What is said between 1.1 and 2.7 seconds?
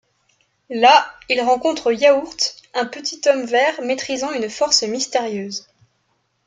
ils rencontrent Yaourt,